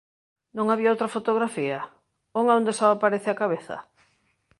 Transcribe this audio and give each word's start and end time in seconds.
Non 0.57 0.65
había 0.69 0.91
outra 0.93 1.13
fotografía? 1.15 1.79
Unha 2.41 2.57
onde 2.59 2.73
só 2.79 2.87
aparece 2.91 3.29
a 3.31 3.39
cabeza? 3.41 3.77